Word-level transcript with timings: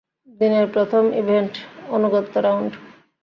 দিনের 0.39 0.65
প্রথম 0.67 1.03
ইভেন্টঃ 1.13 1.57
আনুগত্য 1.91 2.33
রাউন্ড। 2.37 2.71